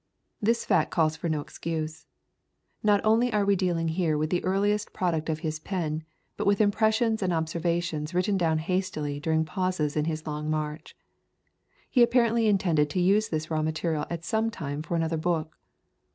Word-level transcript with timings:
This 0.41 0.65
fact 0.65 0.89
calls 0.89 1.15
for 1.15 1.29
no 1.29 1.41
excuse. 1.41 2.07
Not 2.81 3.01
only 3.03 3.31
are 3.31 3.45
we 3.45 3.55
dealing 3.55 3.89
here 3.89 4.17
with 4.17 4.31
the 4.31 4.43
earliest 4.43 4.93
product 4.93 5.29
of 5.29 5.41
his 5.41 5.59
pen, 5.59 6.01
but 6.37 6.47
with 6.47 6.59
impressions 6.59 7.21
and 7.21 7.31
observations 7.31 8.11
written 8.15 8.35
down 8.35 8.57
hastily 8.57 9.19
during 9.19 9.45
pauses 9.45 9.95
in 9.95 10.05
his 10.05 10.25
long 10.25 10.49
march. 10.49 10.97
He 11.87 12.01
ap 12.01 12.09
parently 12.09 12.47
intended 12.47 12.89
to 12.89 12.99
use 12.99 13.29
this 13.29 13.51
raw 13.51 13.61
material 13.61 14.07
at 14.09 14.25
some 14.25 14.49
time 14.49 14.81
for 14.81 14.95
another 14.95 15.17
book. 15.17 15.55